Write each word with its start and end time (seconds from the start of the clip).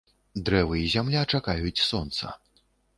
Дрэвы 0.47 0.79
і 0.79 0.87
зямля 0.95 1.23
чакаюць 1.37 1.85
сонца. 1.93 2.37